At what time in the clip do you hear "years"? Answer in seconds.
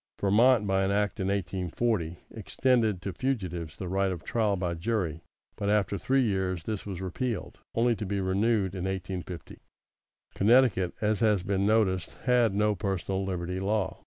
6.23-6.63